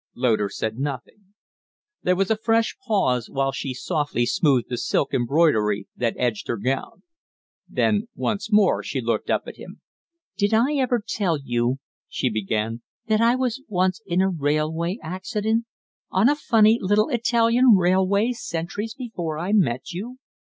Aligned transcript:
Loder 0.15 0.49
said 0.49 0.79
nothing. 0.79 1.35
There 2.01 2.15
was 2.15 2.31
a 2.31 2.35
fresh 2.35 2.75
pause 2.87 3.29
while 3.29 3.51
she 3.51 3.75
softly 3.75 4.25
smoothed 4.25 4.67
the 4.67 4.77
silk 4.79 5.13
embroidery 5.13 5.87
that 5.95 6.15
edged 6.17 6.47
her 6.47 6.57
gown. 6.57 7.03
Then 7.69 8.07
once 8.15 8.51
more 8.51 8.81
she 8.81 8.99
looked 8.99 9.29
up 9.29 9.43
at 9.45 9.57
him. 9.57 9.79
"Did 10.37 10.55
I 10.55 10.73
ever 10.77 11.03
tell 11.07 11.37
you," 11.43 11.75
she 12.09 12.31
began, 12.31 12.81
"that 13.05 13.21
I 13.21 13.35
was 13.35 13.61
once 13.67 14.01
in 14.07 14.21
a 14.21 14.29
railway 14.29 14.97
accident 15.03 15.65
on 16.09 16.29
a 16.29 16.35
funny 16.35 16.79
little 16.81 17.09
Italian 17.09 17.75
railway, 17.77 18.31
centuries 18.31 18.95
before 18.95 19.37
I 19.37 19.51
met 19.53 19.91
you?" 19.91 20.17